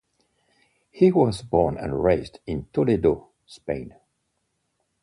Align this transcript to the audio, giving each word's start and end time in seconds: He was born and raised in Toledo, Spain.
He 0.89 1.11
was 1.11 1.43
born 1.43 1.77
and 1.77 2.03
raised 2.03 2.39
in 2.47 2.65
Toledo, 2.73 3.29
Spain. 3.45 3.95